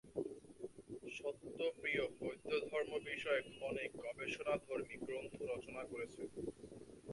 সত্যপ্রিয় 1.11 2.03
বৌদ্ধ 2.19 2.49
ধর্ম 2.67 2.91
বিষয়ক 3.09 3.45
অনেক 3.61 3.89
গবেষণাধর্মী 4.05 4.95
গ্রন্থ 5.01 5.35
রচনা 5.51 5.81
করেছেন। 5.91 6.27